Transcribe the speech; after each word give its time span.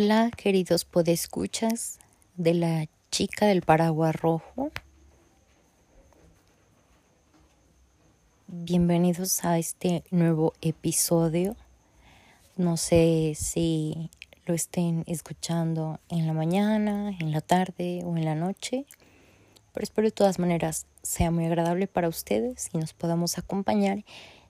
Hola, 0.00 0.30
queridos 0.30 0.84
podescuchas 0.84 1.98
de 2.36 2.54
la 2.54 2.86
chica 3.10 3.46
del 3.46 3.62
paraguas 3.62 4.14
rojo. 4.14 4.70
Bienvenidos 8.46 9.44
a 9.44 9.58
este 9.58 10.04
nuevo 10.12 10.52
episodio. 10.60 11.56
No 12.56 12.76
sé 12.76 13.32
si 13.34 14.08
lo 14.46 14.54
estén 14.54 15.02
escuchando 15.08 15.98
en 16.10 16.28
la 16.28 16.32
mañana, 16.32 17.10
en 17.18 17.32
la 17.32 17.40
tarde 17.40 18.04
o 18.04 18.16
en 18.16 18.24
la 18.24 18.36
noche, 18.36 18.86
pero 19.72 19.82
espero 19.82 20.06
de 20.06 20.12
todas 20.12 20.38
maneras 20.38 20.86
sea 21.02 21.32
muy 21.32 21.46
agradable 21.46 21.88
para 21.88 22.08
ustedes 22.08 22.68
y 22.72 22.78
nos 22.78 22.92
podamos 22.92 23.36
acompañar 23.36 24.04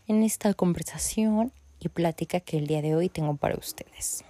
en 0.09 0.25
esta 0.25 0.53
conversación 0.53 1.55
y 1.81 1.89
plática 1.89 2.39
que 2.41 2.59
el 2.59 2.67
día 2.67 2.83
de 2.83 2.95
hoy 2.95 3.09
tengo 3.09 3.35
para 3.37 3.57
ustedes. 3.57 4.27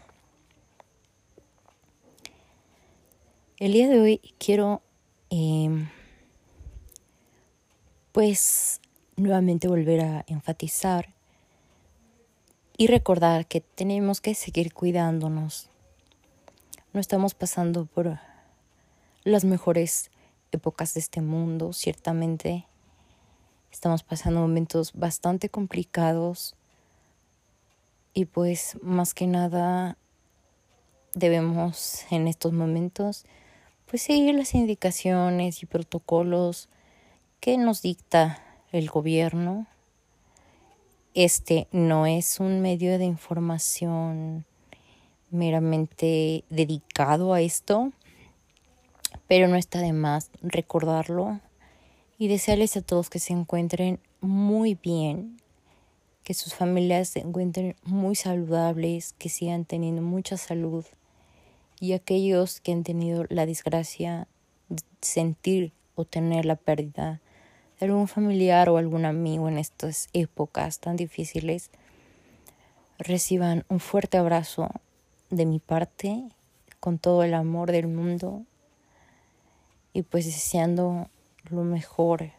El 3.61 3.73
día 3.73 3.89
de 3.89 4.01
hoy 4.01 4.21
quiero 4.39 4.83
em, 5.31 5.89
pues 8.13 8.81
nuevamente 9.17 9.67
volver 9.67 10.01
a 10.01 10.25
enfatizar 10.29 11.13
y 12.77 12.87
recordar 12.87 13.47
que 13.47 13.61
tenemos 13.61 14.21
que 14.21 14.37
seguir 14.37 14.73
cuidándonos. 14.73 15.71
No 16.93 17.01
estamos 17.01 17.35
pasando 17.35 17.87
por 17.87 18.21
las 19.25 19.45
mejores 19.45 20.13
épocas 20.53 20.95
de 20.95 21.01
este 21.01 21.21
mundo, 21.21 21.73
ciertamente. 21.73 22.65
Estamos 23.73 24.05
pasando 24.05 24.39
momentos 24.39 24.93
bastante 24.93 25.49
complicados 25.49 26.55
y 28.15 28.27
pues 28.27 28.79
más 28.83 29.15
que 29.15 29.27
nada 29.27 29.99
debemos 31.13 32.05
en 32.13 32.29
estos 32.29 32.53
momentos 32.53 33.27
pues 33.89 34.03
seguir 34.03 34.35
las 34.35 34.55
indicaciones 34.55 35.63
y 35.63 35.67
protocolos 35.67 36.69
que 37.41 37.57
nos 37.57 37.81
dicta 37.81 38.43
el 38.71 38.91
gobierno. 38.91 39.67
Este 41.15 41.69
no 41.73 42.07
es 42.07 42.39
un 42.39 42.61
medio 42.61 42.99
de 42.99 43.07
información 43.07 44.45
meramente 45.31 46.45
dedicado 46.51 47.33
a 47.33 47.41
esto, 47.41 47.93
pero 49.27 49.49
no 49.49 49.57
está 49.57 49.81
de 49.81 49.95
más 49.95 50.31
recordarlo 50.43 51.41
y 52.19 52.29
desearles 52.29 52.77
a 52.77 52.83
todos 52.83 53.09
que 53.09 53.21
se 53.21 53.33
encuentren 53.33 54.01
muy 54.21 54.75
bien, 54.75 55.41
que 56.25 56.35
sus 56.35 56.55
familias 56.55 57.09
se 57.09 57.21
encuentren 57.21 57.75
muy 57.85 58.17
saludables, 58.17 59.15
que 59.15 59.31
sigan 59.31 59.65
teniendo 59.65 60.03
mucha 60.03 60.37
salud 60.37 60.85
y 61.81 61.93
aquellos 61.93 62.61
que 62.61 62.73
han 62.73 62.83
tenido 62.83 63.25
la 63.29 63.47
desgracia 63.47 64.27
de 64.69 64.83
sentir 65.01 65.73
o 65.95 66.05
tener 66.05 66.45
la 66.45 66.57
pérdida 66.57 67.21
de 67.79 67.87
algún 67.87 68.09
familiar 68.09 68.69
o 68.69 68.77
algún 68.77 69.05
amigo 69.05 69.49
en 69.49 69.59
estas 69.59 70.09
épocas 70.13 70.81
tan 70.81 70.97
difíciles, 70.97 71.71
reciban 72.99 73.65
un 73.69 73.81
fuerte 73.81 74.19
abrazo 74.19 74.71
de 75.31 75.47
mi 75.47 75.61
parte 75.61 76.25
con 76.81 76.99
todo 76.99 77.23
el 77.23 77.35
amor 77.35 77.71
del 77.71 77.87
mundo 77.87 78.43
y 79.93 80.03
pues 80.03 80.27
deseando 80.27 81.09
lo 81.51 81.63
mejor, 81.63 82.33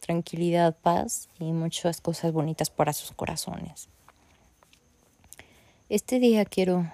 tranquilidad, 0.00 0.76
paz 0.76 1.28
y 1.38 1.52
muchas 1.52 2.00
cosas 2.00 2.32
bonitas 2.32 2.70
para 2.70 2.92
sus 2.92 3.12
corazones. 3.12 3.88
Este 5.88 6.18
día 6.18 6.44
quiero 6.44 6.90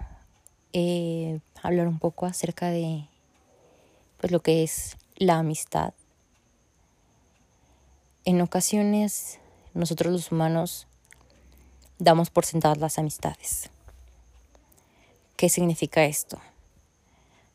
eh, 0.73 1.41
hablar 1.63 1.89
un 1.89 1.99
poco 1.99 2.27
acerca 2.27 2.71
de 2.71 3.07
pues 4.19 4.33
lo 4.33 4.41
que 4.41 4.63
es 4.63 4.97
la 5.17 5.39
amistad. 5.39 5.95
En 8.25 8.41
ocasiones 8.41 9.41
nosotros 9.75 10.13
los 10.13 10.33
humanos 10.33 10.87
damos 11.99 12.31
por 12.31 12.45
sentadas 12.45 12.79
las 12.79 12.99
amistades. 12.99 13.71
¿Qué 15.37 15.49
significa 15.49 16.05
esto? 16.05 16.41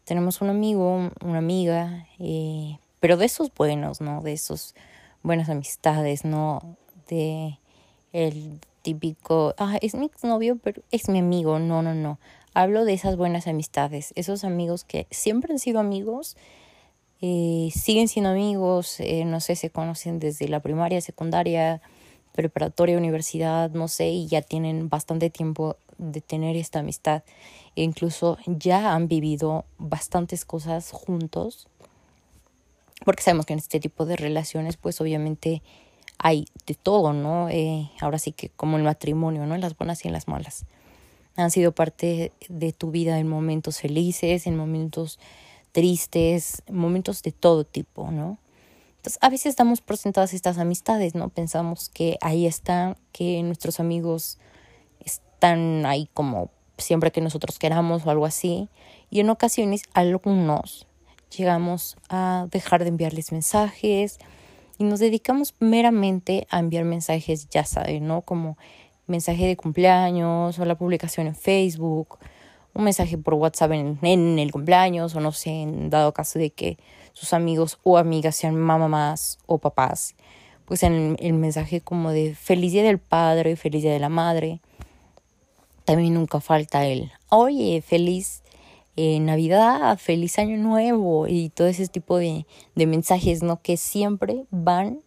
Tenemos 0.04 0.42
un 0.42 0.50
amigo, 0.50 1.12
una 1.24 1.38
amiga, 1.38 2.08
eh, 2.20 2.80
pero 3.00 3.18
de 3.18 3.26
esos 3.26 3.54
buenos, 3.54 4.02
¿no? 4.02 4.22
De 4.22 4.34
esos 4.34 4.76
buenas 5.24 5.50
amistades, 5.50 6.26
¿no? 6.26 6.78
De 7.08 7.60
el 8.14 8.60
típico, 8.82 9.54
ah, 9.58 9.78
es 9.82 9.96
mi 9.96 10.10
novio, 10.24 10.58
pero 10.58 10.82
es 10.92 11.10
mi 11.10 11.20
amigo. 11.20 11.60
No, 11.60 11.82
no, 11.82 11.94
no. 11.94 12.20
Hablo 12.60 12.86
de 12.86 12.94
esas 12.94 13.18
buenas 13.18 13.46
amistades, 13.46 14.14
esos 14.16 14.44
amigos 14.44 14.84
que 14.84 15.06
siempre 15.12 15.54
han 15.54 15.60
sido 15.60 15.80
amigos, 15.80 16.36
eh, 17.22 17.70
siguen 17.72 18.08
siendo 18.08 18.32
amigos, 18.32 19.00
eh, 19.00 19.26
no 19.26 19.42
sé, 19.42 19.56
se 19.56 19.70
conocen 19.70 20.18
desde 20.18 20.48
la 20.48 20.60
primaria, 20.60 21.00
secundaria, 21.00 21.84
preparatoria, 22.34 22.98
universidad, 22.98 23.70
no 23.70 23.88
sé, 23.88 24.08
y 24.08 24.26
ya 24.26 24.42
tienen 24.42 24.90
bastante 24.90 25.30
tiempo 25.30 25.78
de 26.00 26.20
tener 26.20 26.56
esta 26.56 26.80
amistad. 26.80 27.22
E 27.76 27.84
incluso 27.84 28.40
ya 28.48 28.96
han 28.96 29.08
vivido 29.08 29.66
bastantes 29.78 30.44
cosas 30.44 30.90
juntos, 30.90 31.68
porque 33.06 33.22
sabemos 33.22 33.46
que 33.46 33.54
en 33.54 33.60
este 33.60 33.80
tipo 33.80 34.08
de 34.08 34.16
relaciones, 34.16 34.78
pues 34.78 35.00
obviamente 35.00 35.62
hay 36.18 36.48
de 36.66 36.74
todo, 36.74 37.14
¿no? 37.14 37.50
Eh, 37.50 37.92
ahora 38.02 38.18
sí 38.18 38.32
que 38.32 38.50
como 38.50 38.78
el 38.78 38.84
matrimonio, 38.84 39.46
¿no? 39.46 39.54
En 39.54 39.62
las 39.62 39.78
buenas 39.78 40.04
y 40.04 40.08
en 40.08 40.14
las 40.16 40.28
malas 40.28 40.66
han 41.38 41.52
sido 41.52 41.72
parte 41.72 42.34
de 42.50 42.74
tu 42.74 42.92
vida 42.92 43.20
en 43.20 43.28
momentos 43.28 43.80
felices, 43.80 44.48
en 44.48 44.58
momentos 44.58 45.20
tristes, 45.72 46.64
momentos 46.70 47.22
de 47.22 47.32
todo 47.32 47.64
tipo, 47.64 48.12
¿no? 48.12 48.40
Entonces, 48.98 49.20
a 49.22 49.30
veces 49.30 49.56
damos 49.56 49.80
por 49.80 49.98
sentadas 49.98 50.34
estas 50.34 50.58
amistades, 50.58 51.16
¿no? 51.16 51.30
Pensamos 51.30 51.90
que 51.90 52.18
ahí 52.22 52.48
están, 52.48 52.98
que 53.12 53.42
nuestros 53.44 53.80
amigos 53.80 54.40
están 55.06 55.86
ahí 55.86 56.10
como 56.14 56.50
siempre 56.78 57.12
que 57.12 57.22
nosotros 57.22 57.60
queramos 57.60 58.06
o 58.06 58.10
algo 58.10 58.26
así. 58.26 58.68
Y 59.10 59.20
en 59.20 59.30
ocasiones, 59.30 59.84
algunos 59.94 60.88
llegamos 61.36 61.96
a 62.10 62.48
dejar 62.52 62.84
de 62.84 62.90
enviarles 62.90 63.32
mensajes 63.32 64.18
y 64.78 64.84
nos 64.84 65.00
dedicamos 65.00 65.54
meramente 65.60 66.48
a 66.50 66.60
enviar 66.60 66.84
mensajes, 66.84 67.50
ya 67.50 67.66
saben, 67.66 68.08
¿no? 68.08 68.22
Como 68.22 68.58
mensaje 69.08 69.48
de 69.48 69.58
cumpleaños 69.58 70.60
o 70.60 70.66
la 70.66 70.76
publicación 70.76 71.28
en 71.28 71.36
Facebook, 71.36 72.20
un 72.74 72.84
mensaje 72.84 73.18
por 73.18 73.34
WhatsApp 73.34 73.72
en, 73.72 74.40
el 74.40 74.52
cumpleaños 74.52 75.16
o 75.16 75.20
no 75.20 75.32
sé, 75.32 75.50
en 75.50 75.90
dado 75.90 76.14
caso 76.14 76.38
de 76.38 76.52
que 76.52 76.78
sus 77.14 77.34
amigos 77.34 77.80
o 77.84 77.98
amigas 77.98 78.36
sean 78.36 78.56
mamás 78.56 79.40
o 79.48 79.58
papás, 79.58 80.16
pues 80.66 80.84
en 80.84 81.18
el, 81.20 81.34
mensaje 81.34 81.82
como 81.82 82.12
de 82.12 82.36
feliz 82.36 82.74
día 82.74 82.84
del 82.84 83.00
padre, 83.00 83.56
feliz 83.56 83.82
día 83.82 83.94
de 83.94 84.00
la 84.00 84.10
madre. 84.10 84.62
También 85.86 86.14
nunca 86.14 86.42
falta 86.42 86.86
el, 86.86 87.12
oye, 87.30 87.82
feliz 87.82 88.44
eh, 88.98 89.20
Navidad, 89.20 89.98
feliz 89.98 90.38
año 90.38 90.58
nuevo 90.58 91.28
y 91.28 91.50
todo 91.50 91.68
ese 91.68 91.88
tipo 91.88 92.18
de, 92.18 92.46
de 92.76 92.86
mensajes, 92.86 93.42
¿no? 93.42 93.62
Que 93.62 93.78
siempre 93.78 94.46
van 94.52 95.00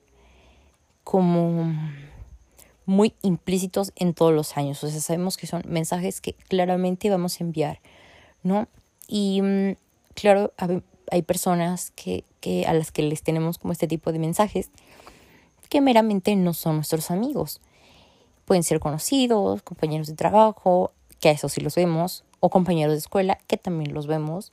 como 1.04 1.74
muy 2.90 3.14
implícitos 3.22 3.92
en 3.94 4.14
todos 4.14 4.34
los 4.34 4.56
años. 4.56 4.82
O 4.82 4.90
sea, 4.90 5.00
sabemos 5.00 5.36
que 5.36 5.46
son 5.46 5.62
mensajes 5.68 6.20
que 6.20 6.34
claramente 6.34 7.08
vamos 7.08 7.40
a 7.40 7.44
enviar, 7.44 7.80
¿no? 8.42 8.66
Y 9.06 9.40
mm, 9.42 9.76
claro, 10.14 10.52
hay 11.10 11.22
personas 11.22 11.92
que, 11.92 12.24
que 12.40 12.66
a 12.66 12.74
las 12.74 12.90
que 12.90 13.02
les 13.02 13.22
tenemos 13.22 13.58
como 13.58 13.72
este 13.72 13.86
tipo 13.86 14.10
de 14.10 14.18
mensajes 14.18 14.70
que 15.68 15.80
meramente 15.80 16.34
no 16.34 16.52
son 16.52 16.76
nuestros 16.76 17.12
amigos. 17.12 17.60
Pueden 18.44 18.64
ser 18.64 18.80
conocidos, 18.80 19.62
compañeros 19.62 20.08
de 20.08 20.14
trabajo, 20.14 20.90
que 21.20 21.28
a 21.28 21.32
eso 21.32 21.48
sí 21.48 21.60
los 21.60 21.76
vemos, 21.76 22.24
o 22.40 22.50
compañeros 22.50 22.94
de 22.94 22.98
escuela, 22.98 23.38
que 23.46 23.56
también 23.56 23.94
los 23.94 24.08
vemos, 24.08 24.50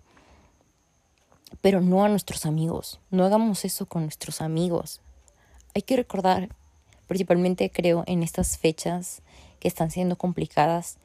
pero 1.62 1.82
no 1.82 2.04
a 2.04 2.10
nuestros 2.10 2.46
amigos. 2.46 3.00
No 3.10 3.26
hagamos 3.26 3.66
eso 3.66 3.88
con 3.88 4.04
nuestros 4.04 4.42
amigos. 4.42 5.02
Hay 5.74 5.82
que 5.82 5.96
recordar 5.96 6.50
Principalmente 7.08 7.70
creo 7.70 8.04
en 8.08 8.24
estas 8.24 8.58
fechas 8.58 9.22
que 9.60 9.68
están 9.68 9.92
siendo 9.92 10.18
complicadas, 10.18 10.98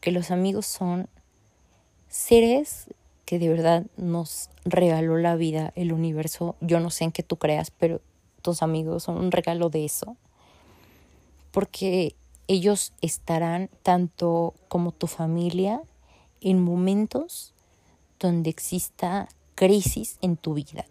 que 0.00 0.12
los 0.12 0.30
amigos 0.30 0.66
son 0.66 1.08
seres 2.08 2.86
que 3.24 3.38
de 3.38 3.50
verdad 3.50 3.84
nos 3.98 4.48
regaló 4.64 5.18
la 5.18 5.36
vida, 5.36 5.72
el 5.76 5.92
universo. 5.92 6.56
Yo 6.60 6.80
no 6.80 6.88
sé 6.88 7.04
en 7.04 7.12
qué 7.12 7.22
tú 7.22 7.36
creas, 7.36 7.70
pero 7.70 8.00
tus 8.40 8.62
amigos 8.62 9.02
son 9.02 9.18
un 9.18 9.30
regalo 9.30 9.68
de 9.68 9.84
eso. 9.84 10.16
Porque 11.50 12.14
ellos 12.46 12.94
estarán 13.02 13.68
tanto 13.82 14.54
como 14.68 14.92
tu 14.92 15.06
familia 15.06 15.82
en 16.40 16.62
momentos 16.62 17.52
donde 18.18 18.48
exista 18.48 19.28
crisis 19.54 20.16
en 20.22 20.36
tu 20.36 20.54
vida. 20.54 20.86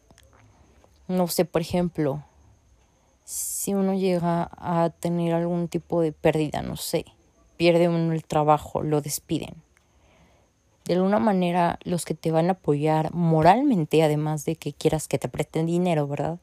No 1.08 1.28
sé, 1.28 1.46
por 1.46 1.62
ejemplo, 1.62 2.24
si 3.28 3.74
uno 3.74 3.94
llega 3.94 4.50
a 4.56 4.90
tener 4.90 5.34
algún 5.34 5.68
tipo 5.68 6.00
de 6.00 6.14
pérdida, 6.14 6.62
no 6.62 6.78
sé, 6.78 7.04
pierde 7.58 7.90
uno 7.90 8.14
el 8.14 8.24
trabajo, 8.24 8.82
lo 8.82 9.02
despiden. 9.02 9.56
de 10.86 10.94
alguna 10.94 11.20
manera 11.20 11.78
los 11.84 12.06
que 12.06 12.14
te 12.14 12.32
van 12.32 12.48
a 12.48 12.54
apoyar 12.54 13.14
moralmente, 13.14 14.02
además 14.02 14.46
de 14.46 14.56
que 14.56 14.72
quieras 14.72 15.10
que 15.10 15.20
te 15.20 15.28
presten 15.28 15.66
dinero, 15.66 16.08
¿verdad? 16.08 16.40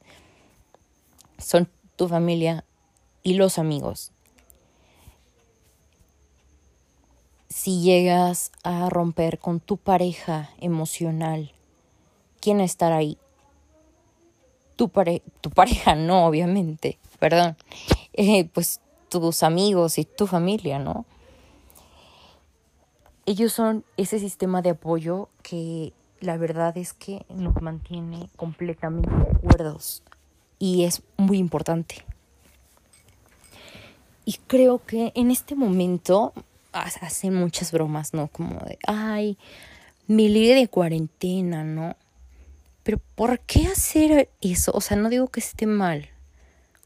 Son 1.39 1.67
tu 1.95 2.07
familia 2.07 2.63
y 3.23 3.33
los 3.33 3.57
amigos. 3.57 4.11
Si 7.49 7.81
llegas 7.81 8.51
a 8.61 8.87
romper 8.91 9.39
con 9.39 9.59
tu 9.59 9.77
pareja 9.77 10.51
emocional, 10.59 11.51
¿quién 12.39 12.59
estará 12.61 12.97
ahí? 12.97 13.17
Tu, 14.75 14.91
tu 15.41 15.49
pareja, 15.49 15.95
no, 15.95 16.25
obviamente, 16.25 16.97
perdón. 17.19 17.55
Eh, 18.13 18.45
pues 18.53 18.81
tus 19.09 19.43
amigos 19.43 19.97
y 19.97 20.05
tu 20.05 20.27
familia, 20.27 20.79
¿no? 20.79 21.05
ellos 23.25 23.53
son 23.53 23.83
ese 23.97 24.19
sistema 24.19 24.61
de 24.61 24.71
apoyo 24.71 25.29
que 25.41 25.93
la 26.21 26.37
verdad 26.37 26.77
es 26.77 26.93
que 26.93 27.25
nos 27.29 27.61
mantiene 27.61 28.29
completamente 28.35 29.09
acuerdos 29.09 30.03
y 30.59 30.83
es 30.83 31.01
muy 31.17 31.37
importante. 31.37 32.03
Y 34.25 34.33
creo 34.47 34.83
que 34.83 35.11
en 35.15 35.29
este 35.31 35.55
momento 35.55 36.33
hacen 36.71 37.35
muchas 37.35 37.71
bromas, 37.71 38.13
¿no? 38.13 38.27
Como 38.27 38.59
de, 38.61 38.77
ay, 38.87 39.37
mi 40.07 40.29
ligue 40.29 40.55
de 40.55 40.67
cuarentena, 40.67 41.63
¿no? 41.63 41.95
Pero 42.85 42.99
¿por 43.15 43.39
qué 43.39 43.65
hacer 43.65 44.29
eso? 44.41 44.71
O 44.75 44.79
sea, 44.79 44.95
no 44.95 45.09
digo 45.09 45.27
que 45.27 45.39
esté 45.39 45.65
mal. 45.65 46.07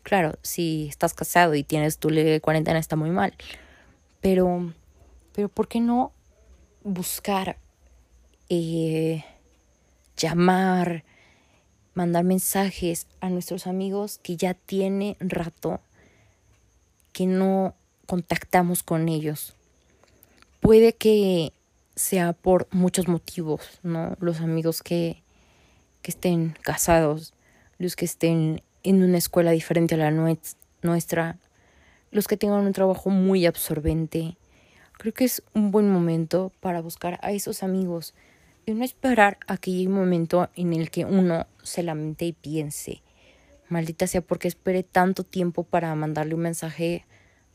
Claro, 0.01 0.39
si 0.41 0.87
estás 0.87 1.13
casado 1.13 1.55
y 1.55 1.63
tienes 1.63 1.97
tu 1.97 2.09
ligue 2.09 2.31
de 2.31 2.39
cuarentena 2.39 2.79
está 2.79 2.95
muy 2.95 3.09
mal. 3.09 3.33
Pero, 4.21 4.73
pero 5.33 5.49
¿por 5.49 5.67
qué 5.67 5.81
no 5.81 6.13
buscar, 6.85 7.57
eh, 8.47 9.25
llamar, 10.15 11.03
mandar 11.93 12.23
mensajes 12.23 13.05
a 13.19 13.29
nuestros 13.29 13.67
amigos 13.67 14.21
que 14.23 14.37
ya 14.37 14.53
tiene 14.53 15.17
rato 15.19 15.81
que 17.11 17.25
no 17.25 17.75
contactamos 18.05 18.83
con 18.83 19.09
ellos. 19.09 19.53
Puede 20.61 20.93
que 20.93 21.51
sea 21.95 22.31
por 22.31 22.69
muchos 22.71 23.09
motivos, 23.09 23.79
¿no? 23.83 24.15
Los 24.21 24.39
amigos 24.39 24.81
que, 24.81 25.21
estén 26.09 26.55
casados, 26.61 27.33
los 27.77 27.95
que 27.95 28.05
estén 28.05 28.61
en 28.83 29.03
una 29.03 29.17
escuela 29.17 29.51
diferente 29.51 29.95
a 29.95 29.97
la 29.97 30.11
nuestra, 30.81 31.37
los 32.11 32.27
que 32.27 32.37
tengan 32.37 32.65
un 32.65 32.73
trabajo 32.73 33.09
muy 33.09 33.45
absorbente, 33.45 34.37
Creo 34.99 35.13
que 35.13 35.23
es 35.23 35.41
un 35.53 35.71
buen 35.71 35.89
momento 35.89 36.51
para 36.59 36.81
buscar 36.81 37.19
a 37.21 37.31
esos 37.31 37.63
amigos. 37.63 38.13
Y 38.65 38.73
no 38.73 38.83
esperar 38.83 39.37
a 39.47 39.55
que 39.55 39.71
llegue 39.71 39.87
momento 39.87 40.49
en 40.57 40.73
el 40.73 40.91
que 40.91 41.05
uno 41.05 41.47
se 41.63 41.83
lamente 41.83 42.25
y 42.25 42.33
piense, 42.33 43.01
maldita 43.69 44.07
sea 44.07 44.19
porque 44.19 44.49
esperé 44.49 44.83
tanto 44.83 45.23
tiempo 45.23 45.63
para 45.63 45.95
mandarle 45.95 46.35
un 46.35 46.41
mensaje 46.41 47.05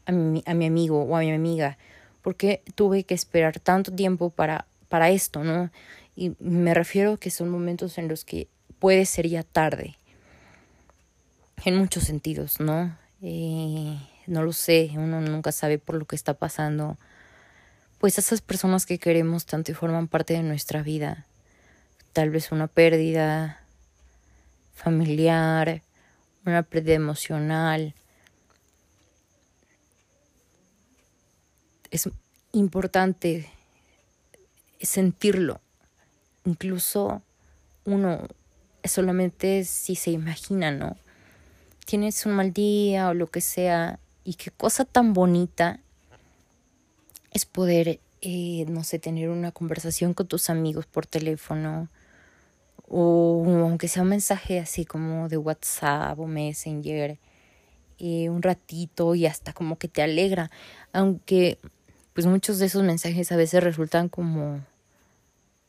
a 0.07 0.12
mi, 0.12 0.43
a 0.47 0.55
mi 0.55 0.65
amigo 0.65 1.03
o 1.03 1.17
a 1.17 1.21
mi 1.21 1.33
amiga, 1.33 1.77
porque 2.23 2.62
tuve 2.77 3.05
que 3.05 3.12
esperar 3.12 3.61
tanto 3.61 3.93
tiempo 3.93 4.31
para, 4.31 4.67
para 4.89 5.11
esto, 5.11 5.45
¿no? 5.45 5.71
Y 6.16 6.37
me 6.38 6.75
refiero 6.75 7.14
a 7.14 7.19
que 7.19 7.31
son 7.31 7.49
momentos 7.49 7.99
en 7.99 8.08
los 8.08 8.25
que 8.25 8.49
puede 8.78 9.06
ser 9.06 9.28
ya 9.28 9.43
tarde, 9.43 9.96
en 11.64 11.76
muchos 11.76 12.05
sentidos, 12.05 12.61
¿no? 12.61 12.96
Eh, 13.22 13.99
no 14.26 14.43
lo 14.43 14.52
sé, 14.52 14.90
uno 14.94 15.20
nunca 15.20 15.52
sabe 15.52 15.78
por 15.78 15.96
lo 15.96 16.05
que 16.05 16.16
está 16.16 16.34
pasando 16.34 16.99
pues 17.99 18.19
esas 18.19 18.43
personas 18.43 18.84
que 18.84 18.99
queremos 18.99 19.46
tanto 19.46 19.70
y 19.70 19.75
forman 19.75 20.08
parte 20.08 20.34
de 20.34 20.43
nuestra 20.43 20.82
vida. 20.82 21.26
Tal 22.12 22.28
vez 22.28 22.52
una 22.52 22.66
pérdida 22.66 23.64
familiar, 24.75 25.81
una 26.44 26.62
pérdida 26.62 26.96
emocional. 26.96 27.94
Es 31.90 32.11
importante 32.52 33.49
sentirlo. 34.82 35.62
Incluso 36.44 37.23
uno 37.85 38.26
solamente 38.85 39.64
si 39.64 39.94
se 39.94 40.11
imagina, 40.11 40.70
¿no? 40.70 40.96
Tienes 41.87 42.26
un 42.26 42.32
mal 42.32 42.52
día 42.52 43.08
o 43.08 43.14
lo 43.14 43.26
que 43.29 43.41
sea 43.41 43.99
y 44.25 44.35
qué 44.35 44.50
cosa 44.50 44.85
tan 44.85 45.12
bonita 45.12 45.81
es 47.31 47.46
poder, 47.46 48.00
eh, 48.23 48.64
no 48.69 48.85
sé, 48.85 48.99
tener 48.99 49.29
una 49.29 49.52
conversación 49.52 50.14
con 50.14 50.26
tus 50.26 50.50
amigos 50.50 50.87
por 50.87 51.06
teléfono 51.06 51.88
o 52.88 53.44
aunque 53.47 53.88
sea 53.88 54.02
un 54.02 54.08
mensaje 54.11 54.61
así 54.61 54.85
como 54.85 55.29
de 55.29 55.37
WhatsApp 55.37 56.19
o 56.19 56.26
Messenger, 56.26 57.19
eh, 57.99 58.29
un 58.29 58.43
ratito 58.43 59.14
y 59.14 59.26
hasta 59.26 59.52
como 59.52 59.79
que 59.79 59.88
te 59.88 60.02
alegra, 60.02 60.50
aunque 60.93 61.58
pues 62.12 62.26
muchos 62.26 62.58
de 62.58 62.67
esos 62.67 62.82
mensajes 62.82 63.32
a 63.32 63.37
veces 63.37 63.64
resultan 63.64 64.08
como, 64.08 64.61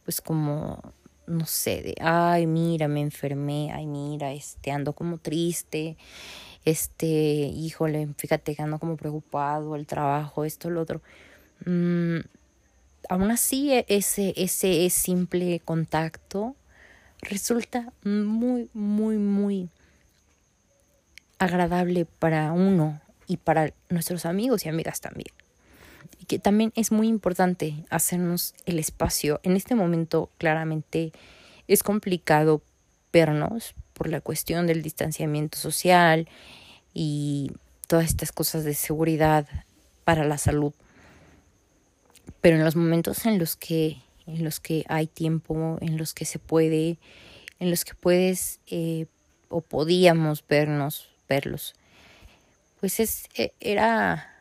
pues 0.05 0.21
como, 0.21 0.93
no 1.27 1.45
sé, 1.45 1.81
de, 1.81 1.95
ay, 1.99 2.47
mira, 2.47 2.87
me 2.87 3.01
enfermé, 3.01 3.71
ay, 3.73 3.87
mira, 3.87 4.31
este, 4.31 4.71
ando 4.71 4.93
como 4.93 5.17
triste, 5.17 5.97
este, 6.63 7.07
híjole, 7.07 8.07
fíjate, 8.17 8.55
ando 8.59 8.79
como 8.79 8.95
preocupado, 8.95 9.75
el 9.75 9.87
trabajo, 9.87 10.45
esto, 10.45 10.69
lo 10.69 10.81
otro. 10.81 11.01
Mm, 11.65 12.19
aún 13.09 13.31
así, 13.31 13.73
e, 13.73 13.85
ese, 13.89 14.33
ese 14.37 14.89
simple 14.89 15.59
contacto 15.65 16.55
resulta 17.21 17.91
muy, 18.03 18.69
muy, 18.73 19.17
muy 19.17 19.69
agradable 21.39 22.05
para 22.05 22.51
uno 22.51 23.01
y 23.27 23.37
para 23.37 23.73
nuestros 23.89 24.25
amigos 24.25 24.65
y 24.65 24.69
amigas 24.69 25.01
también. 25.01 25.33
Que 26.27 26.39
también 26.39 26.71
es 26.75 26.91
muy 26.91 27.07
importante 27.07 27.85
hacernos 27.89 28.53
el 28.65 28.79
espacio. 28.79 29.39
En 29.43 29.55
este 29.55 29.75
momento 29.75 30.29
claramente 30.37 31.11
es 31.67 31.83
complicado 31.83 32.61
vernos 33.11 33.75
por 33.93 34.09
la 34.09 34.21
cuestión 34.21 34.67
del 34.67 34.81
distanciamiento 34.81 35.57
social 35.57 36.27
y 36.93 37.51
todas 37.87 38.05
estas 38.05 38.31
cosas 38.31 38.63
de 38.63 38.73
seguridad 38.73 39.47
para 40.03 40.25
la 40.25 40.37
salud 40.37 40.73
pero 42.41 42.57
en 42.57 42.63
los 42.63 42.75
momentos 42.75 43.25
en 43.25 43.39
los 43.39 43.55
que 43.55 43.97
en 44.27 44.43
los 44.43 44.59
que 44.59 44.85
hay 44.87 45.07
tiempo, 45.07 45.79
en 45.81 45.97
los 45.97 46.13
que 46.13 46.25
se 46.25 46.37
puede, 46.37 46.97
en 47.59 47.71
los 47.71 47.85
que 47.85 47.95
puedes 47.95 48.59
eh, 48.67 49.07
o 49.49 49.61
podíamos 49.61 50.43
vernos, 50.47 51.09
verlos, 51.27 51.73
pues 52.79 52.99
es 52.99 53.25
e, 53.35 53.53
era 53.59 54.34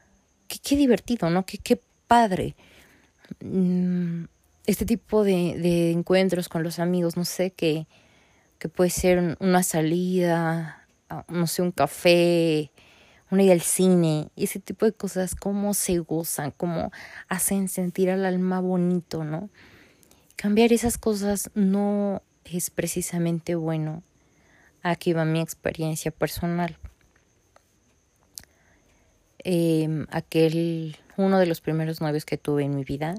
qué, 0.49 0.77
divertido, 0.77 1.31
¿no? 1.31 1.45
Qué, 1.47 1.59
qué 1.59 1.81
padre. 2.07 2.57
Mm, 3.41 4.25
este 4.67 4.87
tipo 4.87 5.25
de, 5.25 5.59
de 5.59 5.91
encuentros 5.91 6.49
con 6.49 6.63
los 6.63 6.79
amigos, 6.79 7.17
no 7.17 7.25
sé, 7.25 7.51
que, 7.53 7.87
que 8.59 8.69
puede 8.69 8.91
ser 8.91 9.37
una 9.41 9.63
salida, 9.63 10.87
no 11.29 11.47
sé, 11.47 11.63
un 11.63 11.73
café, 11.73 12.71
una 13.31 13.43
idea 13.43 13.55
al 13.55 13.61
cine, 13.61 14.31
ese 14.37 14.61
tipo 14.61 14.87
de 14.87 14.93
cosas, 14.93 15.35
cómo 15.35 15.75
se 15.75 15.99
gozan, 15.99 16.51
cómo 16.51 16.93
hacen 17.29 17.69
sentir 17.69 18.11
al 18.11 18.25
alma 18.25 18.61
bonito, 18.61 19.25
¿no? 19.25 19.51
Cambiar 20.37 20.73
esas 20.73 20.99
cosas 20.99 21.51
no 21.55 22.23
es 22.45 22.71
precisamente 22.71 23.55
bueno. 23.55 24.03
Aquí 24.83 25.13
va 25.13 25.25
mi 25.25 25.41
experiencia 25.41 26.11
personal. 26.11 26.79
Em, 29.45 30.07
aquel, 30.11 30.97
uno 31.17 31.39
de 31.39 31.47
los 31.47 31.61
primeros 31.61 32.01
novios 32.01 32.25
que 32.25 32.39
tuve 32.39 32.65
en 32.65 32.75
mi 32.75 32.85
vida, 32.85 33.15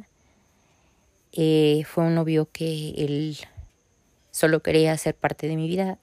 eh, 1.32 1.84
fue 1.86 2.06
un 2.06 2.16
novio 2.16 2.50
que 2.52 2.90
él 2.98 3.38
solo 4.32 4.62
quería 4.62 4.98
ser 4.98 5.16
parte 5.16 5.48
de 5.48 5.56
mi 5.56 5.68
vida. 5.68 6.00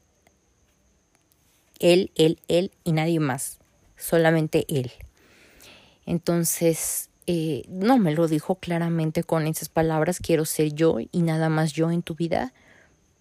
Él, 1.81 2.13
él, 2.15 2.39
él 2.49 2.71
y 2.85 2.93
nadie 2.93 3.19
más 3.19 3.59
solamente 3.97 4.65
él. 4.69 4.93
Entonces, 6.07 7.11
eh, 7.27 7.65
no 7.69 7.99
me 7.99 8.13
lo 8.13 8.27
dijo 8.27 8.57
claramente 8.57 9.23
con 9.23 9.47
esas 9.47 9.69
palabras, 9.69 10.19
quiero 10.19 10.45
ser 10.45 10.73
yo 10.75 10.99
y 11.01 11.23
nada 11.23 11.49
más 11.49 11.73
yo 11.73 11.91
en 11.91 12.03
tu 12.03 12.15
vida, 12.15 12.53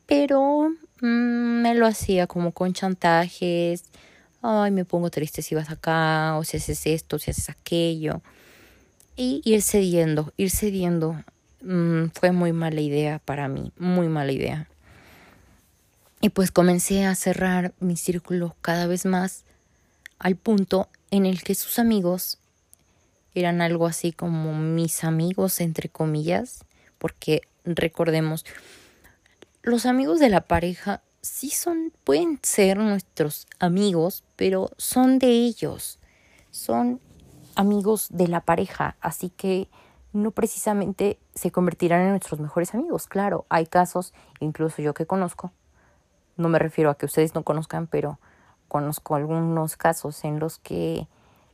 pero 0.08 0.70
mm, 1.02 1.62
me 1.62 1.76
lo 1.76 1.86
hacía 1.86 2.28
como 2.28 2.52
con 2.52 2.74
chantajes, 2.74 3.84
ay, 4.42 4.72
me 4.72 4.86
pongo 4.86 5.10
triste 5.10 5.42
si 5.42 5.56
vas 5.56 5.70
acá, 5.70 6.38
o 6.38 6.44
si 6.44 6.58
haces 6.58 6.86
esto, 6.88 7.20
si 7.20 7.32
haces 7.32 7.50
aquello, 7.50 8.22
y 9.16 9.42
ir 9.46 9.62
cediendo, 9.62 10.34
ir 10.38 10.50
cediendo, 10.50 11.24
mm, 11.62 12.06
fue 12.14 12.32
muy 12.32 12.54
mala 12.54 12.82
idea 12.82 13.20
para 13.20 13.48
mí, 13.48 13.72
muy 13.78 14.08
mala 14.08 14.32
idea. 14.32 14.68
Y 16.22 16.30
pues 16.30 16.52
comencé 16.52 17.06
a 17.06 17.16
cerrar 17.16 17.74
mi 17.80 17.98
círculo 17.98 18.56
cada 18.62 18.88
vez 18.88 19.06
más 19.06 19.44
al 20.20 20.36
punto 20.36 20.88
en 21.10 21.26
el 21.26 21.42
que 21.42 21.56
sus 21.56 21.80
amigos 21.80 22.38
eran 23.34 23.62
algo 23.62 23.88
así 23.88 24.12
como 24.12 24.54
mis 24.54 25.04
amigos, 25.04 25.62
entre 25.62 25.90
comillas, 25.90 26.64
porque 26.98 27.42
recordemos, 27.66 28.46
los 29.64 29.86
amigos 29.86 30.20
de 30.20 30.30
la 30.30 30.42
pareja 30.42 31.02
sí 31.22 31.50
son, 31.50 31.94
pueden 32.04 32.40
ser 32.42 32.78
nuestros 32.78 33.48
amigos, 33.60 34.24
pero 34.36 34.72
son 34.78 35.20
de 35.20 35.28
ellos, 35.28 36.00
son 36.50 37.00
amigos 37.56 38.08
de 38.10 38.28
la 38.28 38.42
pareja, 38.42 38.96
así 39.02 39.30
que 39.30 39.70
no 40.14 40.32
precisamente 40.32 41.20
se 41.36 41.52
convertirán 41.52 42.02
en 42.02 42.10
nuestros 42.10 42.40
mejores 42.40 42.74
amigos. 42.74 43.08
Claro, 43.08 43.46
hay 43.50 43.66
casos, 43.66 44.14
incluso 44.40 44.82
yo 44.82 44.94
que 44.94 45.06
conozco, 45.06 45.52
no 46.38 46.50
me 46.50 46.60
refiero 46.60 46.90
a 46.90 46.96
que 46.96 47.06
ustedes 47.06 47.36
no 47.36 47.44
conozcan, 47.44 47.88
pero 47.88 48.20
conozco 48.68 49.16
algunos 49.16 49.78
casos 49.78 50.24
en 50.24 50.40
los 50.40 50.58
que 50.58 51.08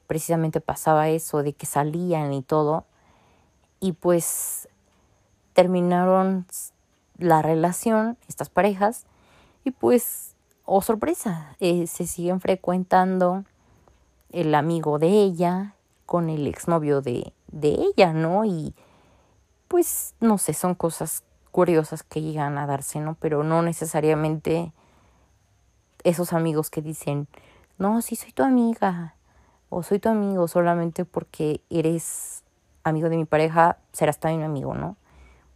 precisamente 0.07 0.61
pasaba 0.61 1.09
eso 1.09 1.43
de 1.43 1.53
que 1.53 1.65
salían 1.65 2.33
y 2.33 2.41
todo, 2.41 2.85
y 3.79 3.91
pues 3.91 4.69
terminaron 5.53 6.45
la 7.17 7.41
relación, 7.41 8.17
estas 8.27 8.49
parejas, 8.49 9.05
y 9.67 9.71
pues, 9.71 10.33
oh 10.63 10.81
sorpresa, 10.81 11.55
eh, 11.59 11.87
se 11.87 12.07
siguen 12.07 12.39
frecuentando 12.39 13.43
el 14.31 14.55
amigo 14.55 14.97
de 14.97 15.09
ella 15.09 15.73
con 16.05 16.29
el 16.29 16.47
exnovio 16.47 17.01
de, 17.01 17.33
de 17.51 17.69
ella, 17.69 18.13
¿no? 18.13 18.45
Y 18.45 18.73
pues, 19.67 20.15
no 20.21 20.37
sé, 20.37 20.53
son 20.53 20.73
cosas 20.73 21.23
curiosas 21.51 22.03
que 22.03 22.21
llegan 22.21 22.57
a 22.57 22.65
darse, 22.65 23.01
¿no? 23.01 23.17
Pero 23.19 23.43
no 23.43 23.61
necesariamente 23.61 24.71
esos 26.05 26.31
amigos 26.31 26.69
que 26.69 26.81
dicen, 26.81 27.27
no, 27.77 28.01
sí 28.01 28.15
soy 28.15 28.31
tu 28.31 28.43
amiga, 28.43 29.15
o 29.69 29.83
soy 29.83 29.99
tu 29.99 30.07
amigo 30.07 30.47
solamente 30.47 31.03
porque 31.03 31.59
eres 31.69 32.43
amigo 32.85 33.09
de 33.09 33.17
mi 33.17 33.25
pareja, 33.25 33.79
serás 33.91 34.17
también 34.17 34.39
mi 34.39 34.45
amigo, 34.45 34.73
¿no? 34.73 34.95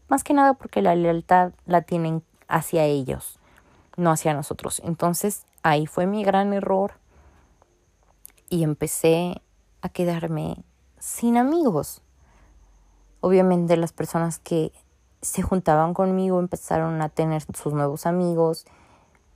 Más 0.09 0.25
que 0.25 0.33
nada 0.33 0.53
porque 0.53 0.81
la 0.81 0.95
lealtad 0.95 1.53
la 1.65 1.83
tienen 1.83 2.23
hacia 2.49 2.83
ellos, 2.83 3.39
no 4.01 4.11
hacia 4.11 4.33
nosotros. 4.33 4.81
Entonces 4.83 5.45
ahí 5.63 5.87
fue 5.87 6.07
mi 6.07 6.23
gran 6.23 6.53
error 6.53 6.93
y 8.49 8.63
empecé 8.63 9.41
a 9.81 9.89
quedarme 9.89 10.63
sin 10.99 11.37
amigos. 11.37 12.01
Obviamente 13.21 13.77
las 13.77 13.93
personas 13.93 14.39
que 14.39 14.71
se 15.21 15.43
juntaban 15.43 15.93
conmigo 15.93 16.39
empezaron 16.39 17.01
a 17.01 17.09
tener 17.09 17.43
sus 17.53 17.73
nuevos 17.73 18.05
amigos. 18.05 18.65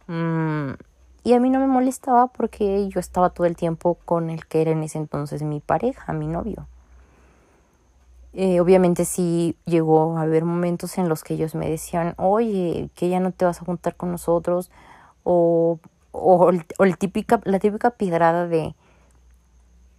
Mm, 0.08 0.72
y 1.24 1.34
a 1.34 1.40
mí 1.40 1.50
no 1.50 1.60
me 1.60 1.68
molestaba 1.68 2.28
porque 2.28 2.88
yo 2.90 3.00
estaba 3.00 3.30
todo 3.30 3.48
el 3.48 3.56
tiempo 3.56 3.96
con 4.06 4.30
el 4.30 4.46
que 4.46 4.62
era 4.62 4.72
en 4.72 4.84
ese 4.84 4.98
entonces 4.98 5.44
mi 5.44 5.60
pareja, 5.60 6.14
mi 6.14 6.28
novio. 6.28 6.68
Eh, 8.38 8.60
obviamente 8.60 9.06
sí 9.06 9.58
llegó 9.66 10.18
a 10.18 10.24
haber 10.24 10.44
momentos 10.44 10.98
en 10.98 11.08
los 11.08 11.24
que 11.24 11.36
ellos 11.36 11.56
me 11.56 11.70
decían, 11.70 12.16
oye, 12.18 12.90
que 12.94 13.08
ya 13.08 13.22
no 13.22 13.32
te 13.32 13.46
vas 13.46 13.62
a 13.62 13.66
juntar 13.66 13.96
con 13.96 14.12
nosotros, 14.12 14.72
o, 15.24 15.80
o, 16.12 16.52
el 16.80 16.98
típica, 16.98 17.40
la 17.46 17.60
típica 17.60 17.92
piedrada 17.92 18.46
de, 18.46 18.76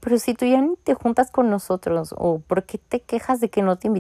pero 0.00 0.19
si 0.19 0.35
tú 0.35 0.45
ya 0.45 0.61
ni 0.61 0.76
te 0.76 0.93
juntas 0.93 1.31
con 1.31 1.49
nosotros, 1.49 2.14
o 2.19 2.40
¿por 2.40 2.64
qué 2.64 2.76
te 2.76 3.00
quejas 3.00 3.40
de 3.40 3.49
que 3.49 3.62
no 3.62 3.76
te, 3.76 3.90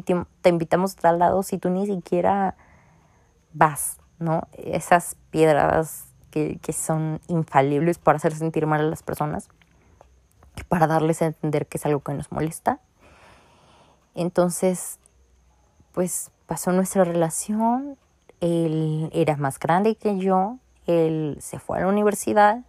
te 0.42 0.48
invitamos 0.50 0.92
a 0.98 1.00
tal 1.00 1.18
lado 1.18 1.42
si 1.42 1.56
tú 1.56 1.70
ni 1.70 1.86
siquiera 1.86 2.56
vas, 3.54 3.98
¿no? 4.18 4.48
Esas 4.52 5.16
piedradas 5.30 6.08
que, 6.30 6.58
que 6.60 6.74
son 6.74 7.20
infalibles 7.28 7.98
para 7.98 8.16
hacer 8.16 8.34
sentir 8.34 8.66
mal 8.66 8.80
a 8.82 8.84
las 8.84 9.02
personas, 9.02 9.48
para 10.68 10.86
darles 10.86 11.22
a 11.22 11.26
entender 11.26 11.66
que 11.66 11.78
es 11.78 11.86
algo 11.86 12.00
que 12.00 12.12
nos 12.12 12.30
molesta 12.32 12.80
entonces, 14.16 14.98
pues 15.92 16.30
pasó 16.46 16.72
nuestra 16.72 17.04
relación, 17.04 17.98
él 18.40 19.10
era 19.12 19.36
más 19.36 19.58
grande 19.58 19.94
que 19.94 20.18
yo, 20.18 20.58
él 20.86 21.36
se 21.40 21.58
fue 21.58 21.78
a 21.78 21.80
la 21.82 21.88
universidad, 21.88 22.64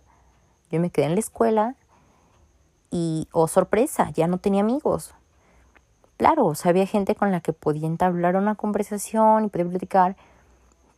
yo 0.69 0.79
me 0.79 0.89
quedé 0.89 1.05
en 1.05 1.13
la 1.13 1.19
escuela 1.19 1.75
y, 2.91 3.27
oh 3.31 3.47
sorpresa, 3.47 4.11
ya 4.11 4.27
no 4.27 4.37
tenía 4.37 4.61
amigos. 4.61 5.13
Claro, 6.17 6.53
sabía 6.55 6.85
gente 6.85 7.15
con 7.15 7.31
la 7.31 7.39
que 7.39 7.53
podía 7.53 7.87
entablar 7.87 8.35
una 8.35 8.55
conversación 8.55 9.45
y 9.45 9.49
poder 9.49 9.69
platicar, 9.69 10.17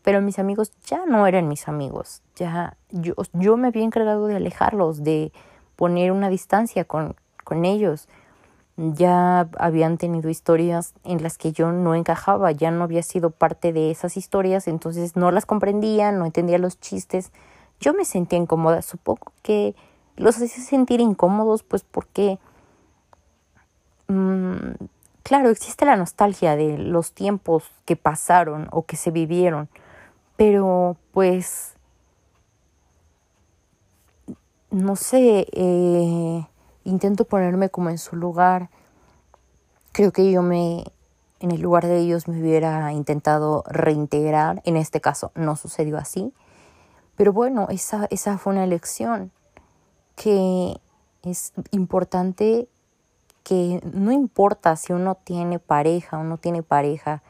pero 0.01 0.21
mis 0.21 0.39
amigos 0.39 0.71
ya 0.85 1.05
no 1.05 1.27
eran 1.27 1.47
mis 1.47 1.67
amigos. 1.67 2.23
Ya 2.35 2.77
yo, 2.89 3.13
yo 3.33 3.57
me 3.57 3.67
había 3.67 3.83
encargado 3.83 4.27
de 4.27 4.37
alejarlos, 4.37 5.03
de 5.03 5.31
poner 5.75 6.11
una 6.11 6.29
distancia 6.29 6.85
con, 6.85 7.15
con 7.43 7.65
ellos 7.65 8.07
ya 8.79 9.49
habían 9.57 9.97
tenido 9.97 10.29
historias 10.29 10.93
en 11.03 11.21
las 11.21 11.37
que 11.37 11.51
yo 11.51 11.71
no 11.73 11.95
encajaba, 11.95 12.51
ya 12.53 12.71
no 12.71 12.85
había 12.85 13.03
sido 13.03 13.29
parte 13.29 13.73
de 13.73 13.91
esas 13.91 14.15
historias, 14.15 14.69
entonces 14.69 15.17
no 15.17 15.31
las 15.31 15.45
comprendía, 15.45 16.13
no 16.13 16.25
entendía 16.25 16.57
los 16.59 16.79
chistes. 16.79 17.33
Yo 17.81 17.93
me 17.93 18.05
sentía 18.05 18.39
incómoda, 18.39 18.81
supongo 18.81 19.33
que 19.41 19.75
los 20.15 20.37
hacía 20.37 20.63
sentir 20.63 21.01
incómodos, 21.01 21.63
pues 21.63 21.83
porque, 21.83 22.39
mm, 24.07 24.85
claro, 25.23 25.49
existe 25.49 25.85
la 25.85 25.97
nostalgia 25.97 26.55
de 26.55 26.77
los 26.77 27.11
tiempos 27.11 27.65
que 27.83 27.97
pasaron 27.97 28.69
o 28.71 28.85
que 28.85 28.95
se 28.95 29.11
vivieron, 29.11 29.67
pero 30.37 30.95
pues, 31.11 31.73
no 34.71 34.95
sé, 34.95 35.47
eh, 35.51 36.45
intento 36.83 37.25
ponerme 37.25 37.69
como 37.69 37.89
en 37.89 37.97
su 37.97 38.15
lugar. 38.15 38.69
Creo 39.91 40.11
que 40.11 40.31
yo 40.31 40.41
me, 40.41 40.85
en 41.39 41.51
el 41.51 41.61
lugar 41.61 41.85
de 41.85 41.97
ellos, 41.99 42.27
me 42.27 42.39
hubiera 42.39 42.91
intentado 42.93 43.63
reintegrar. 43.67 44.61
En 44.65 44.77
este 44.77 45.01
caso 45.01 45.31
no 45.35 45.55
sucedió 45.55 45.97
así. 45.97 46.33
Pero 47.15 47.33
bueno, 47.33 47.67
esa, 47.69 48.07
esa 48.11 48.37
fue 48.37 48.53
una 48.53 48.63
elección 48.63 49.31
que 50.15 50.79
es 51.23 51.53
importante 51.71 52.69
que 53.43 53.81
no 53.93 54.11
importa 54.11 54.75
si 54.75 54.93
uno 54.93 55.15
tiene 55.15 55.59
pareja 55.59 56.19
o 56.19 56.23
no 56.23 56.37
tiene 56.37 56.61
pareja, 56.63 57.23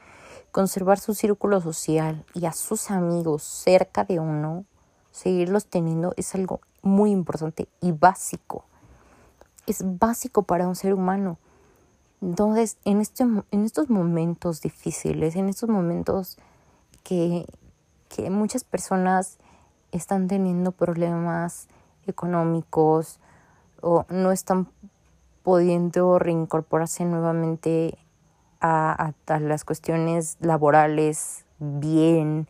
conservar 0.51 0.99
su 0.99 1.13
círculo 1.13 1.61
social 1.61 2.25
y 2.33 2.45
a 2.45 2.51
sus 2.51 2.91
amigos 2.91 3.43
cerca 3.43 4.03
de 4.03 4.19
uno, 4.19 4.65
seguirlos 5.11 5.67
teniendo 5.67 6.13
es 6.17 6.35
algo 6.35 6.61
muy 6.81 7.11
importante 7.11 7.67
y 7.81 7.91
básico 7.91 8.65
es 9.71 9.83
básico 9.99 10.43
para 10.43 10.67
un 10.67 10.75
ser 10.75 10.93
humano. 10.93 11.37
Entonces, 12.21 12.77
en, 12.83 13.01
este, 13.01 13.23
en 13.23 13.63
estos 13.63 13.89
momentos 13.89 14.61
difíciles, 14.61 15.35
en 15.35 15.49
estos 15.49 15.69
momentos 15.69 16.37
que, 17.03 17.45
que 18.09 18.29
muchas 18.29 18.63
personas 18.63 19.37
están 19.91 20.27
teniendo 20.27 20.71
problemas 20.71 21.67
económicos 22.05 23.19
o 23.81 24.05
no 24.09 24.31
están 24.31 24.67
pudiendo 25.43 26.19
reincorporarse 26.19 27.05
nuevamente 27.05 27.97
a, 28.59 29.13
a, 29.27 29.39
las 29.39 29.63
cuestiones 29.63 30.37
laborales 30.41 31.45
bien 31.59 32.47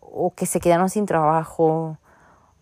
o 0.00 0.32
que 0.34 0.46
se 0.46 0.60
quedaron 0.60 0.88
sin 0.88 1.04
trabajo 1.06 1.98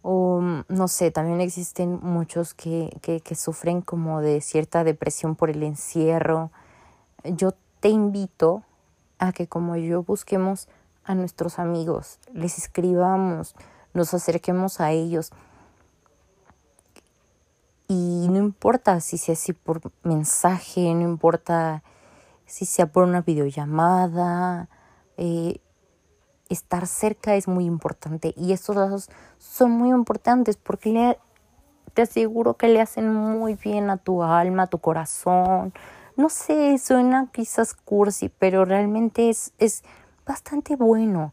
o 0.07 0.39
mm, 0.43 0.65
no 0.69 0.87
sé, 0.87 1.11
también 1.11 1.41
existen 1.41 1.99
muchos 2.03 2.53
que, 2.53 2.95
que, 3.01 3.21
que 3.21 3.35
sufren 3.35 3.81
como 3.81 4.21
de 4.21 4.43
cierta 4.43 4.85
depresión 4.85 5.35
por 5.35 5.49
el 5.49 5.63
encierro. 5.63 6.51
Yo 7.25 7.55
te 7.81 7.89
invito 7.89 8.63
a 9.19 9.33
que 9.33 9.49
como 9.49 9.77
yo 9.77 10.03
busquemos 10.03 10.69
a 11.05 11.15
nuestros 11.15 11.59
amigos, 11.59 12.19
les 12.35 12.59
escribamos, 12.59 13.57
nos 13.95 14.13
acerquemos 14.13 14.79
a 14.79 14.93
ellos. 14.93 15.33
Y 17.89 18.29
no 18.29 18.37
importa 18.37 19.01
si 19.01 19.17
sea 19.17 19.33
así 19.33 19.55
por 19.55 19.81
mensaje, 20.03 20.93
no 20.93 21.09
importa 21.09 21.83
si 22.45 22.67
sea 22.67 22.93
por 22.93 23.05
una 23.05 23.23
videollamada, 23.23 24.69
eh, 25.17 25.61
estar 26.55 26.87
cerca 26.87 27.35
es 27.35 27.49
muy 27.49 27.65
importante 27.67 28.33
y 28.37 28.53
estos 28.53 28.77
lazos 28.77 29.11
son 29.39 29.73
muy 29.73 29.91
importantes 29.91 30.57
porque 30.57 30.91
le, 30.91 31.19
te 31.93 32.03
aseguro 32.03 32.55
que 32.55 32.69
le 32.69 32.81
hacen 32.81 33.13
muy 33.13 33.55
bien 33.55 33.91
a 33.91 33.97
tu 33.97 34.23
alma, 34.23 34.65
a 34.65 34.67
tu 34.67 34.79
corazón. 34.79 35.73
No 36.17 36.29
sé, 36.29 36.79
suena 36.79 37.29
quizás 37.33 37.75
cursi, 37.75 38.29
pero 38.29 38.65
realmente 38.65 39.31
es, 39.31 39.53
es 39.59 39.83
bastante 40.27 40.77
bueno. 40.77 41.33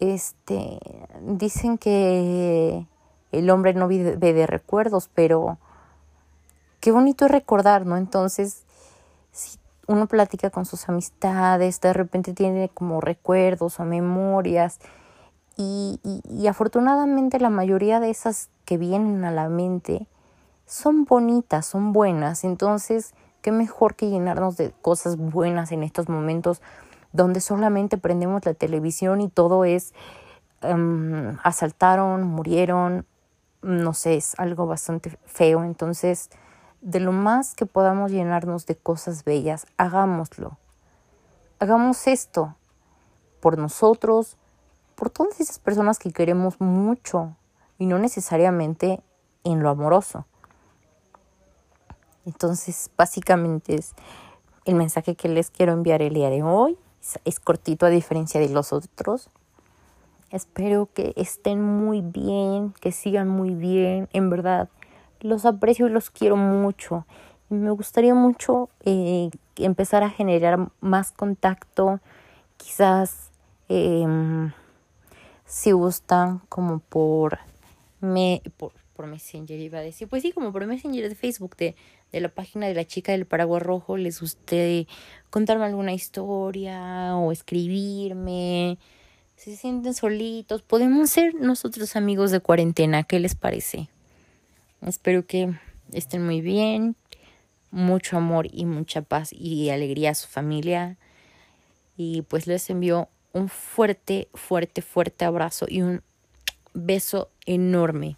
Este, 0.00 0.78
dicen 1.22 1.78
que 1.78 2.86
el 3.30 3.50
hombre 3.50 3.72
no 3.74 3.88
vive 3.88 4.16
de 4.16 4.46
recuerdos, 4.46 5.08
pero 5.14 5.58
qué 6.80 6.90
bonito 6.90 7.26
es 7.26 7.30
recordar, 7.30 7.86
¿no? 7.86 7.96
Entonces, 7.96 8.64
uno 9.86 10.06
platica 10.06 10.50
con 10.50 10.64
sus 10.64 10.88
amistades, 10.88 11.80
de 11.80 11.92
repente 11.92 12.32
tiene 12.32 12.68
como 12.68 13.00
recuerdos 13.00 13.80
o 13.80 13.84
memorias 13.84 14.78
y, 15.56 16.00
y, 16.02 16.46
afortunadamente 16.46 17.38
la 17.38 17.50
mayoría 17.50 18.00
de 18.00 18.10
esas 18.10 18.48
que 18.64 18.78
vienen 18.78 19.24
a 19.24 19.30
la 19.30 19.48
mente 19.48 20.06
son 20.66 21.04
bonitas, 21.04 21.66
son 21.66 21.92
buenas, 21.92 22.44
entonces 22.44 23.14
qué 23.42 23.52
mejor 23.52 23.94
que 23.94 24.08
llenarnos 24.08 24.56
de 24.56 24.72
cosas 24.82 25.16
buenas 25.16 25.72
en 25.72 25.82
estos 25.82 26.08
momentos 26.08 26.62
donde 27.12 27.40
solamente 27.40 27.98
prendemos 27.98 28.44
la 28.46 28.54
televisión 28.54 29.20
y 29.20 29.28
todo 29.28 29.64
es 29.64 29.92
em, 30.62 31.36
asaltaron, 31.42 32.22
murieron, 32.22 33.04
no 33.62 33.94
sé, 33.94 34.16
es 34.16 34.38
algo 34.38 34.66
bastante 34.66 35.18
feo. 35.26 35.62
Entonces, 35.62 36.30
de 36.82 37.00
lo 37.00 37.12
más 37.12 37.54
que 37.54 37.64
podamos 37.64 38.10
llenarnos 38.10 38.66
de 38.66 38.76
cosas 38.76 39.24
bellas, 39.24 39.66
hagámoslo. 39.76 40.58
Hagamos 41.60 42.06
esto 42.08 42.56
por 43.40 43.56
nosotros, 43.56 44.36
por 44.96 45.08
todas 45.08 45.40
esas 45.40 45.58
personas 45.58 45.98
que 45.98 46.12
queremos 46.12 46.60
mucho 46.60 47.36
y 47.78 47.86
no 47.86 47.98
necesariamente 47.98 49.00
en 49.44 49.62
lo 49.62 49.70
amoroso. 49.70 50.26
Entonces, 52.26 52.90
básicamente 52.96 53.76
es 53.76 53.94
el 54.64 54.74
mensaje 54.74 55.14
que 55.14 55.28
les 55.28 55.50
quiero 55.50 55.72
enviar 55.72 56.02
el 56.02 56.14
día 56.14 56.30
de 56.30 56.42
hoy. 56.42 56.76
Es 57.24 57.40
cortito 57.40 57.86
a 57.86 57.90
diferencia 57.90 58.40
de 58.40 58.48
los 58.48 58.72
otros. 58.72 59.28
Espero 60.30 60.88
que 60.94 61.12
estén 61.16 61.62
muy 61.62 62.00
bien, 62.00 62.74
que 62.80 62.92
sigan 62.92 63.28
muy 63.28 63.54
bien. 63.54 64.08
En 64.12 64.30
verdad, 64.30 64.68
los 65.22 65.44
aprecio 65.44 65.86
y 65.86 65.90
los 65.90 66.10
quiero 66.10 66.36
mucho. 66.36 67.06
Me 67.48 67.70
gustaría 67.70 68.14
mucho 68.14 68.70
eh, 68.84 69.30
empezar 69.56 70.02
a 70.02 70.10
generar 70.10 70.70
más 70.80 71.12
contacto. 71.12 72.00
Quizás 72.56 73.30
em, 73.68 74.52
si 75.44 75.72
gustan 75.72 76.40
como 76.48 76.78
por, 76.78 77.38
me, 78.00 78.42
por, 78.56 78.72
por 78.94 79.06
Messenger 79.06 79.58
iba 79.58 79.78
a 79.78 79.82
decir. 79.82 80.08
Pues 80.08 80.22
sí, 80.22 80.32
como 80.32 80.52
por 80.52 80.66
Messenger 80.66 81.08
de 81.08 81.14
Facebook, 81.14 81.56
de, 81.56 81.74
de 82.12 82.20
la 82.20 82.28
página 82.28 82.66
de 82.66 82.74
la 82.74 82.84
chica 82.84 83.12
del 83.12 83.26
paraguas 83.26 83.62
rojo. 83.62 83.96
Les 83.96 84.20
guste 84.20 84.86
contarme 85.30 85.66
alguna 85.66 85.92
historia 85.92 87.16
o 87.16 87.32
escribirme 87.32 88.78
se 89.42 89.56
sienten 89.56 89.92
solitos, 89.92 90.62
podemos 90.62 91.10
ser 91.10 91.34
nosotros 91.34 91.96
amigos 91.96 92.30
de 92.30 92.38
cuarentena. 92.38 93.02
¿Qué 93.02 93.18
les 93.18 93.34
parece? 93.34 93.88
Espero 94.86 95.26
que 95.26 95.54
estén 95.92 96.24
muy 96.24 96.40
bien. 96.40 96.96
Mucho 97.70 98.16
amor 98.16 98.48
y 98.52 98.66
mucha 98.66 99.02
paz 99.02 99.32
y 99.32 99.70
alegría 99.70 100.10
a 100.10 100.14
su 100.14 100.28
familia. 100.28 100.96
Y 101.96 102.22
pues 102.22 102.46
les 102.46 102.68
envío 102.68 103.08
un 103.32 103.48
fuerte, 103.48 104.28
fuerte, 104.34 104.82
fuerte 104.82 105.24
abrazo 105.24 105.66
y 105.68 105.82
un 105.82 106.02
beso 106.74 107.30
enorme. 107.46 108.16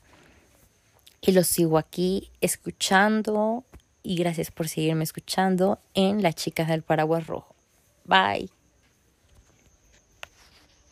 Y 1.20 1.32
los 1.32 1.46
sigo 1.46 1.78
aquí 1.78 2.30
escuchando. 2.40 3.64
Y 4.02 4.16
gracias 4.16 4.50
por 4.50 4.68
seguirme 4.68 5.04
escuchando 5.04 5.78
en 5.94 6.22
Las 6.22 6.34
Chicas 6.34 6.68
del 6.68 6.82
Paraguas 6.82 7.26
Rojo. 7.26 7.54
Bye. 8.04 8.63